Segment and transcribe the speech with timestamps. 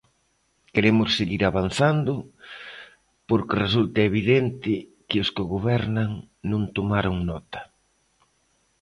[0.73, 2.13] Queremos seguir avanzando,
[3.27, 4.71] porque resulta evidente
[5.07, 6.09] que os que gobernan
[6.51, 7.61] non tomaron nota.